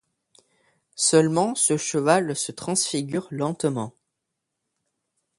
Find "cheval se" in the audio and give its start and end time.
1.77-2.51